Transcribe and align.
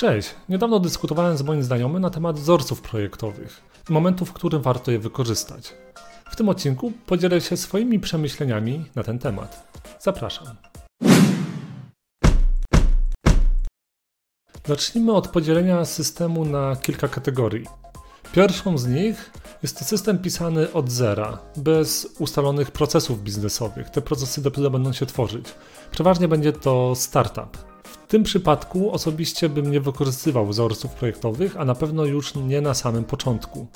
Cześć, 0.00 0.34
niedawno 0.48 0.78
dyskutowałem 0.78 1.36
z 1.36 1.42
moim 1.42 1.62
znajomym 1.62 2.02
na 2.02 2.10
temat 2.10 2.38
wzorców 2.38 2.82
projektowych 2.82 3.62
i 3.90 3.92
momentów, 3.92 4.28
w 4.28 4.32
którym 4.32 4.62
warto 4.62 4.90
je 4.90 4.98
wykorzystać. 4.98 5.74
W 6.30 6.36
tym 6.36 6.48
odcinku 6.48 6.92
podzielę 7.06 7.40
się 7.40 7.56
swoimi 7.56 8.00
przemyśleniami 8.00 8.84
na 8.94 9.02
ten 9.02 9.18
temat. 9.18 9.80
Zapraszam. 9.98 10.46
Zacznijmy 14.66 15.12
od 15.12 15.28
podzielenia 15.28 15.84
systemu 15.84 16.44
na 16.44 16.76
kilka 16.76 17.08
kategorii. 17.08 17.66
Pierwszą 18.32 18.78
z 18.78 18.86
nich 18.86 19.30
jest 19.62 19.78
to 19.78 19.84
system 19.84 20.18
pisany 20.18 20.72
od 20.72 20.90
zera, 20.90 21.38
bez 21.56 22.14
ustalonych 22.18 22.70
procesów 22.70 23.22
biznesowych. 23.22 23.90
Te 23.90 24.02
procesy 24.02 24.42
dopiero 24.42 24.70
będą 24.70 24.92
się 24.92 25.06
tworzyć. 25.06 25.46
Przeważnie 25.90 26.28
będzie 26.28 26.52
to 26.52 26.94
startup. 26.94 27.69
Tym 28.10 28.22
przypadku 28.22 28.92
osobiście 28.92 29.48
bym 29.48 29.70
nie 29.70 29.80
wykorzystywał 29.80 30.46
wzorców 30.46 30.90
projektowych, 30.90 31.56
a 31.56 31.64
na 31.64 31.74
pewno 31.74 32.04
już 32.04 32.34
nie 32.34 32.60
na 32.60 32.74
samym 32.74 33.04
początku. 33.04 33.66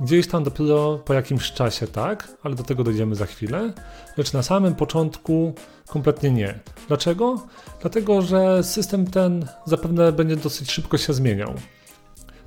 Gdzieś 0.00 0.28
tam 0.28 0.44
dopiero 0.44 0.98
po 0.98 1.14
jakimś 1.14 1.52
czasie 1.52 1.86
tak, 1.86 2.28
ale 2.42 2.54
do 2.54 2.62
tego 2.62 2.84
dojdziemy 2.84 3.14
za 3.14 3.26
chwilę. 3.26 3.72
Lecz 4.16 4.32
na 4.32 4.42
samym 4.42 4.74
początku 4.74 5.54
kompletnie 5.88 6.30
nie. 6.30 6.58
Dlaczego? 6.88 7.46
Dlatego, 7.80 8.22
że 8.22 8.64
system 8.64 9.06
ten 9.06 9.46
zapewne 9.64 10.12
będzie 10.12 10.36
dosyć 10.36 10.70
szybko 10.70 10.98
się 10.98 11.12
zmieniał. 11.12 11.54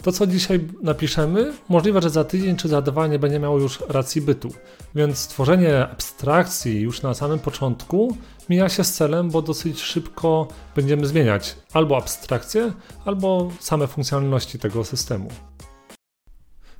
To, 0.05 0.11
co 0.11 0.27
dzisiaj 0.27 0.59
napiszemy, 0.81 1.53
możliwe, 1.69 2.01
że 2.01 2.09
za 2.09 2.23
tydzień 2.23 2.55
czy 2.55 2.67
za 2.67 2.81
dwa 2.81 3.07
nie 3.07 3.19
będzie 3.19 3.39
miało 3.39 3.59
już 3.59 3.79
racji 3.89 4.21
bytu. 4.21 4.49
Więc 4.95 5.17
stworzenie 5.17 5.87
abstrakcji 5.87 6.81
już 6.81 7.01
na 7.01 7.13
samym 7.13 7.39
początku 7.39 8.17
mija 8.49 8.69
się 8.69 8.83
z 8.83 8.93
celem, 8.93 9.29
bo 9.29 9.41
dosyć 9.41 9.81
szybko 9.81 10.47
będziemy 10.75 11.07
zmieniać 11.07 11.55
albo 11.73 11.97
abstrakcję, 11.97 12.73
albo 13.05 13.51
same 13.59 13.87
funkcjonalności 13.87 14.59
tego 14.59 14.83
systemu. 14.83 15.29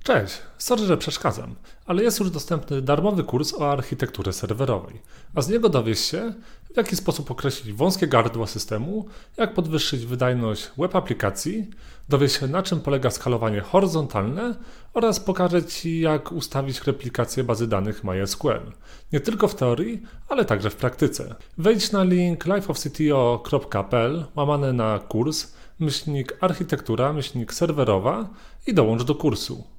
Cześć, 0.05 0.41
sorry, 0.57 0.85
że 0.85 0.97
przeszkadzam, 0.97 1.55
ale 1.85 2.03
jest 2.03 2.19
już 2.19 2.29
dostępny 2.29 2.81
darmowy 2.81 3.23
kurs 3.23 3.53
o 3.53 3.71
architekturze 3.71 4.33
serwerowej, 4.33 5.01
a 5.35 5.41
z 5.41 5.49
niego 5.49 5.69
dowiesz 5.69 5.99
się, 5.99 6.33
w 6.73 6.77
jaki 6.77 6.95
sposób 6.95 7.31
określić 7.31 7.73
wąskie 7.73 8.07
gardła 8.07 8.47
systemu, 8.47 9.05
jak 9.37 9.53
podwyższyć 9.53 10.05
wydajność 10.05 10.71
web 10.77 10.95
aplikacji, 10.95 11.69
dowiesz 12.09 12.39
się 12.39 12.47
na 12.47 12.63
czym 12.63 12.81
polega 12.81 13.09
skalowanie 13.09 13.61
horyzontalne 13.61 14.55
oraz 14.93 15.19
pokażę 15.19 15.63
Ci 15.63 15.99
jak 15.99 16.31
ustawić 16.31 16.83
replikację 16.83 17.43
bazy 17.43 17.67
danych 17.67 18.03
MySQL. 18.03 18.71
Nie 19.13 19.19
tylko 19.19 19.47
w 19.47 19.55
teorii, 19.55 20.01
ale 20.29 20.45
także 20.45 20.69
w 20.69 20.75
praktyce. 20.75 21.35
Wejdź 21.57 21.91
na 21.91 22.03
link 22.03 22.45
lifeofcto.pl 22.45 24.25
łamane 24.35 24.73
na 24.73 24.99
kurs, 24.99 25.53
myślnik 25.79 26.37
architektura, 26.41 27.13
myślnik 27.13 27.53
serwerowa 27.53 28.29
i 28.67 28.73
dołącz 28.73 29.03
do 29.03 29.15
kursu. 29.15 29.74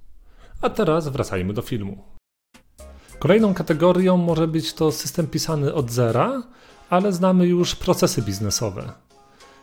A 0.62 0.70
teraz 0.70 1.08
wracajmy 1.08 1.52
do 1.52 1.62
filmu. 1.62 1.98
Kolejną 3.18 3.54
kategorią 3.54 4.16
może 4.16 4.48
być 4.48 4.72
to 4.72 4.92
system 4.92 5.26
pisany 5.26 5.74
od 5.74 5.90
zera, 5.90 6.42
ale 6.90 7.12
znamy 7.12 7.46
już 7.46 7.74
procesy 7.74 8.22
biznesowe. 8.22 8.92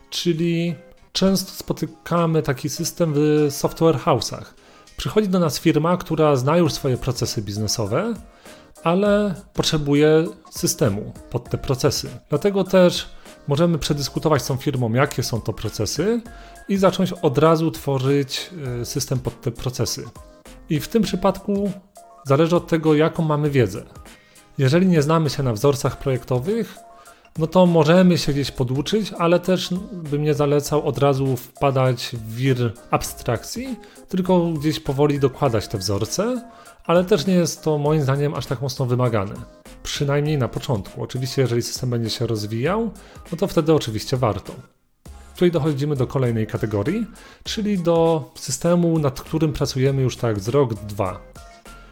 Czyli 0.10 0.76
często 1.12 1.52
spotykamy 1.52 2.44
taki 2.44 2.70
system 2.70 3.14
w 3.16 3.48
software 3.50 3.96
house'ach. 3.96 4.46
Przychodzi 4.98 5.30
do 5.30 5.40
nas 5.40 5.60
firma, 5.60 5.98
która 5.98 6.36
zna 6.36 6.58
już 6.58 6.74
swoje 6.74 6.98
procesy 6.98 7.42
biznesowe, 7.42 8.14
ale 8.84 9.36
potrzebuje 9.54 10.28
systemu 10.52 11.14
pod 11.30 11.50
te 11.50 11.58
procesy. 11.58 12.10
Dlatego 12.30 12.64
też 12.64 13.10
możemy 13.48 13.78
przedyskutować 13.78 14.42
z 14.42 14.48
tą 14.48 14.58
firmą, 14.58 14.94
jakie 14.94 15.24
są 15.24 15.42
to 15.42 15.54
procesy 15.54 16.22
i 16.70 16.78
zacząć 16.78 17.14
od 17.14 17.38
razu 17.38 17.72
tworzyć 17.72 18.50
y, 18.82 18.86
system 18.86 19.20
pod 19.20 19.42
te 19.42 19.52
procesy. 19.52 20.06
I 20.70 20.80
w 20.80 20.88
tym 20.88 21.04
przypadku 21.04 21.72
zależy 22.26 22.56
od 22.56 22.68
tego, 22.68 22.96
jaką 22.96 23.24
mamy 23.24 23.50
wiedzę. 23.50 23.84
Jeżeli 24.58 24.88
nie 24.88 25.02
znamy 25.02 25.30
się 25.30 25.44
na 25.44 25.54
wzorcach 25.54 26.00
projektowych, 26.00 26.78
no 27.38 27.48
to 27.48 27.66
możemy 27.66 28.18
się 28.18 28.34
gdzieś 28.34 28.52
poduczyć, 28.52 29.14
ale 29.18 29.40
też 29.40 29.70
bym 29.92 30.24
nie 30.24 30.34
zalecał 30.34 30.88
od 30.88 30.98
razu 30.98 31.38
wpadać 31.38 32.10
w 32.14 32.36
wir 32.36 32.74
abstrakcji, 32.92 33.80
tylko 34.10 34.46
gdzieś 34.52 34.80
powoli 34.80 35.20
dokładać 35.20 35.68
te 35.68 35.78
wzorce, 35.78 36.50
ale 36.86 37.04
też 37.04 37.26
nie 37.26 37.34
jest 37.34 37.64
to 37.64 37.78
moim 37.78 38.02
zdaniem 38.02 38.34
aż 38.34 38.46
tak 38.46 38.62
mocno 38.62 38.86
wymagane. 38.86 39.36
Przynajmniej 39.84 40.38
na 40.38 40.48
początku. 40.48 41.04
Oczywiście, 41.04 41.42
jeżeli 41.42 41.62
system 41.62 41.90
będzie 41.90 42.10
się 42.10 42.28
rozwijał, 42.28 42.92
no 43.32 43.38
to 43.38 43.48
wtedy 43.48 43.74
oczywiście 43.74 44.18
warto. 44.18 44.54
Tutaj 45.34 45.52
dochodzimy 45.52 45.96
do 45.96 46.08
kolejnej 46.08 46.48
kategorii, 46.48 47.08
czyli 47.44 47.80
do 47.80 48.30
systemu, 48.36 49.00
nad 49.00 49.22
którym 49.22 49.54
pracujemy 49.54 50.02
już 50.02 50.18
tak 50.18 50.40
z 50.40 50.48
rok, 50.48 50.74
dwa. 50.74 51.20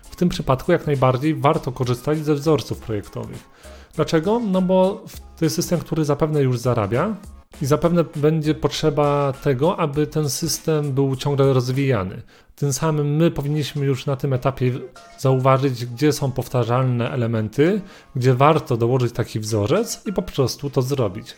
W 0.03 0.15
tym 0.15 0.29
przypadku 0.29 0.71
jak 0.71 0.87
najbardziej 0.87 1.35
warto 1.35 1.71
korzystać 1.71 2.25
ze 2.25 2.35
wzorców 2.35 2.79
projektowych. 2.79 3.49
Dlaczego? 3.95 4.39
No 4.39 4.61
bo 4.61 5.05
to 5.37 5.45
jest 5.45 5.55
system, 5.55 5.79
który 5.79 6.05
zapewne 6.05 6.41
już 6.41 6.59
zarabia 6.59 7.15
i 7.61 7.65
zapewne 7.65 8.03
będzie 8.15 8.55
potrzeba 8.55 9.33
tego, 9.33 9.79
aby 9.79 10.07
ten 10.07 10.29
system 10.29 10.91
był 10.91 11.15
ciągle 11.15 11.53
rozwijany. 11.53 12.21
Tym 12.55 12.73
samym 12.73 13.15
my 13.15 13.31
powinniśmy 13.31 13.85
już 13.85 14.05
na 14.05 14.15
tym 14.15 14.33
etapie 14.33 14.71
zauważyć, 15.17 15.85
gdzie 15.85 16.13
są 16.13 16.31
powtarzalne 16.31 17.11
elementy, 17.11 17.81
gdzie 18.15 18.33
warto 18.33 18.77
dołożyć 18.77 19.13
taki 19.13 19.39
wzorzec 19.39 20.01
i 20.05 20.13
po 20.13 20.21
prostu 20.21 20.69
to 20.69 20.81
zrobić. 20.81 21.35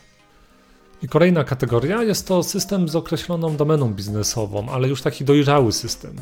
I 1.04 1.08
kolejna 1.08 1.44
kategoria 1.44 2.02
jest 2.02 2.28
to 2.28 2.42
system 2.42 2.88
z 2.88 2.96
określoną 2.96 3.56
domeną 3.56 3.94
biznesową, 3.94 4.68
ale 4.68 4.88
już 4.88 5.02
taki 5.02 5.24
dojrzały 5.24 5.72
system. 5.72 6.16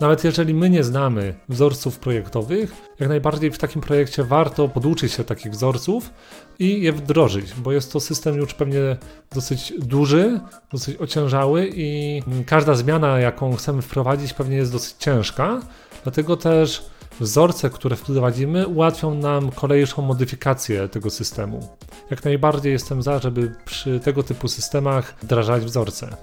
Nawet 0.00 0.24
jeżeli 0.24 0.54
my 0.54 0.70
nie 0.70 0.84
znamy 0.84 1.34
wzorców 1.48 1.98
projektowych, 1.98 2.72
jak 3.00 3.08
najbardziej 3.08 3.50
w 3.50 3.58
takim 3.58 3.82
projekcie 3.82 4.24
warto 4.24 4.68
poduczyć 4.68 5.12
się 5.12 5.24
takich 5.24 5.52
wzorców 5.52 6.10
i 6.58 6.82
je 6.82 6.92
wdrożyć, 6.92 7.54
bo 7.54 7.72
jest 7.72 7.92
to 7.92 8.00
system 8.00 8.36
już 8.36 8.54
pewnie 8.54 8.96
dosyć 9.34 9.72
duży, 9.78 10.40
dosyć 10.72 10.96
ociężały 10.96 11.70
i 11.74 12.22
każda 12.46 12.74
zmiana, 12.74 13.18
jaką 13.18 13.56
chcemy 13.56 13.82
wprowadzić, 13.82 14.32
pewnie 14.32 14.56
jest 14.56 14.72
dosyć 14.72 14.94
ciężka. 14.98 15.60
Dlatego 16.02 16.36
też 16.36 16.84
wzorce, 17.20 17.70
które 17.70 17.96
wprowadzimy, 17.96 18.66
ułatwią 18.66 19.14
nam 19.14 19.50
kolejną 19.50 20.02
modyfikację 20.02 20.88
tego 20.88 21.10
systemu. 21.10 21.68
Jak 22.10 22.24
najbardziej 22.24 22.72
jestem 22.72 23.02
za, 23.02 23.18
żeby 23.18 23.54
przy 23.64 24.00
tego 24.00 24.22
typu 24.22 24.48
systemach 24.48 25.14
wdrażać 25.22 25.64
wzorce. 25.64 26.16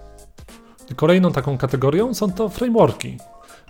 Kolejną 0.96 1.32
taką 1.32 1.58
kategorią 1.58 2.14
są 2.14 2.32
to 2.32 2.50
frameworki. 2.50 3.18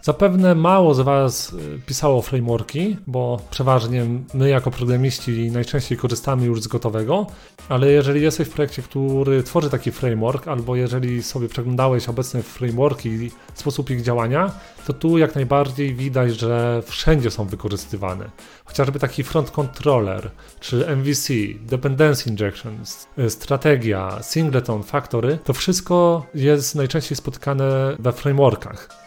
Zapewne 0.05 0.55
mało 0.55 0.93
z 0.93 0.99
Was 0.99 1.53
y, 1.53 1.79
pisało 1.85 2.21
frameworki, 2.21 2.97
bo 3.07 3.39
przeważnie 3.51 4.05
my 4.33 4.49
jako 4.49 4.71
programiści 4.71 5.51
najczęściej 5.51 5.97
korzystamy 5.97 6.45
już 6.45 6.61
z 6.61 6.67
gotowego, 6.67 7.27
ale 7.69 7.91
jeżeli 7.91 8.21
jesteś 8.21 8.47
w 8.47 8.51
projekcie, 8.51 8.81
który 8.81 9.43
tworzy 9.43 9.69
taki 9.69 9.91
framework, 9.91 10.47
albo 10.47 10.75
jeżeli 10.75 11.23
sobie 11.23 11.49
przeglądałeś 11.49 12.09
obecne 12.09 12.43
frameworki 12.43 13.09
i 13.09 13.31
sposób 13.53 13.89
ich 13.89 14.01
działania, 14.01 14.51
to 14.87 14.93
tu 14.93 15.17
jak 15.17 15.35
najbardziej 15.35 15.95
widać, 15.95 16.39
że 16.39 16.83
wszędzie 16.85 17.31
są 17.31 17.45
wykorzystywane. 17.45 18.29
Chociażby 18.65 18.99
taki 18.99 19.23
front 19.23 19.51
controller, 19.51 20.31
czy 20.59 20.87
MVC, 20.95 21.33
dependency 21.61 22.29
injections, 22.29 23.07
y, 23.19 23.29
strategia, 23.29 24.19
singleton, 24.21 24.83
factory, 24.83 25.37
to 25.43 25.53
wszystko 25.53 26.25
jest 26.33 26.75
najczęściej 26.75 27.15
spotykane 27.15 27.95
we 27.99 28.13
frameworkach. 28.13 29.04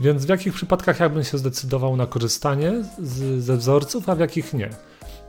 Więc 0.00 0.24
w 0.24 0.28
jakich 0.28 0.54
przypadkach 0.54 1.00
ja 1.00 1.08
bym 1.08 1.24
się 1.24 1.38
zdecydował 1.38 1.96
na 1.96 2.06
korzystanie 2.06 2.72
z, 2.98 3.44
ze 3.44 3.56
wzorców, 3.56 4.08
a 4.08 4.14
w 4.14 4.20
jakich 4.20 4.54
nie? 4.54 4.70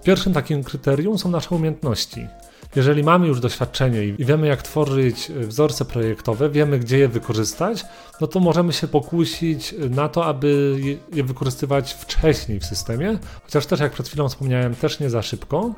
Pierwszym 0.03 0.33
takim 0.33 0.63
kryterium 0.63 1.19
są 1.19 1.31
nasze 1.31 1.55
umiejętności. 1.55 2.27
Jeżeli 2.75 3.03
mamy 3.03 3.27
już 3.27 3.39
doświadczenie 3.39 4.05
i 4.05 4.25
wiemy, 4.25 4.47
jak 4.47 4.61
tworzyć 4.61 5.31
wzorce 5.31 5.85
projektowe, 5.85 6.49
wiemy, 6.49 6.79
gdzie 6.79 6.97
je 6.99 7.07
wykorzystać, 7.07 7.85
no 8.21 8.27
to 8.27 8.39
możemy 8.39 8.73
się 8.73 8.87
pokusić 8.87 9.75
na 9.89 10.09
to, 10.09 10.25
aby 10.25 10.79
je 11.13 11.23
wykorzystywać 11.23 11.93
wcześniej 11.93 12.59
w 12.59 12.65
systemie, 12.65 13.17
chociaż 13.43 13.65
też, 13.65 13.79
jak 13.79 13.91
przed 13.91 14.07
chwilą 14.07 14.29
wspomniałem, 14.29 14.75
też 14.75 14.99
nie 14.99 15.09
za 15.09 15.21
szybko. 15.21 15.73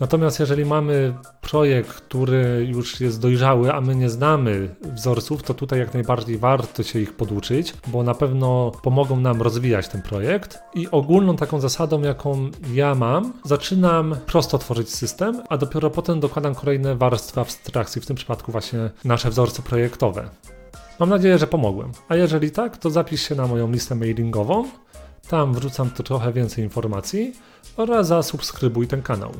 Natomiast 0.00 0.40
jeżeli 0.40 0.64
mamy 0.64 1.14
projekt, 1.40 1.90
który 1.90 2.66
już 2.68 3.00
jest 3.00 3.20
dojrzały, 3.20 3.72
a 3.74 3.80
my 3.80 3.96
nie 3.96 4.10
znamy 4.10 4.74
wzorców, 4.82 5.42
to 5.42 5.54
tutaj 5.54 5.78
jak 5.78 5.94
najbardziej 5.94 6.38
warto 6.38 6.82
się 6.82 7.00
ich 7.00 7.16
poduczyć, 7.16 7.74
bo 7.86 8.02
na 8.02 8.14
pewno 8.14 8.72
pomogą 8.82 9.20
nam 9.20 9.42
rozwijać 9.42 9.88
ten 9.88 10.02
projekt. 10.02 10.58
I 10.74 10.90
ogólną 10.90 11.36
taką 11.36 11.60
zasadą, 11.60 12.02
jaką 12.02 12.50
ja 12.72 12.94
mam, 12.94 13.32
zaczynam 13.44 14.16
prosto 14.26 14.58
tworzyć 14.58 14.90
system, 14.90 15.42
a 15.48 15.56
dopiero 15.56 15.90
potem 15.90 16.20
dokładam 16.20 16.54
kolejne 16.54 16.96
warstwy 16.96 17.40
abstrakcji, 17.40 18.02
w 18.02 18.06
tym 18.06 18.16
przypadku 18.16 18.52
właśnie 18.52 18.90
nasze 19.04 19.30
wzorce 19.30 19.62
projektowe. 19.62 20.30
Mam 21.00 21.08
nadzieję, 21.08 21.38
że 21.38 21.46
pomogłem. 21.46 21.92
A 22.08 22.16
jeżeli 22.16 22.50
tak, 22.50 22.76
to 22.76 22.90
zapisz 22.90 23.28
się 23.28 23.34
na 23.34 23.46
moją 23.46 23.70
listę 23.70 23.94
mailingową. 23.94 24.64
Tam 25.28 25.54
wrzucam 25.54 25.90
tu 25.90 26.02
trochę 26.02 26.32
więcej 26.32 26.64
informacji 26.64 27.34
oraz 27.76 28.06
zasubskrybuj 28.06 28.86
ten 28.86 29.02
kanał. 29.02 29.32